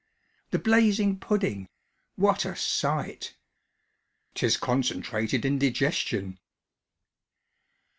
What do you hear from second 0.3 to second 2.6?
)The blazing pudding what a